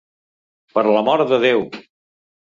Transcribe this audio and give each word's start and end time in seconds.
Per 0.77 0.83
l"amor 0.87 1.23
de 1.33 1.39
Déu. 1.43 1.61